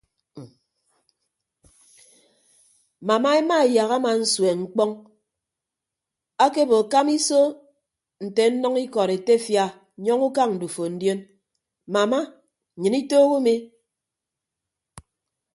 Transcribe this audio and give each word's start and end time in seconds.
Mama 3.07 3.29
emaeyak 3.39 3.91
ama 3.97 4.11
nsueñ 4.21 4.57
mkpọñ 4.65 4.91
akebo 6.45 6.77
kama 6.91 7.11
iso 7.19 7.39
nte 8.25 8.43
nnʌñ 8.53 8.73
ikọd 8.85 9.09
etefia 9.17 9.65
nyọñ 10.03 10.19
ukañ 10.27 10.49
ndufo 10.55 10.83
ndion 10.95 11.19
mama 11.93 12.19
nnyịn 12.77 12.95
itoho 13.01 13.27
umi. 13.37 13.55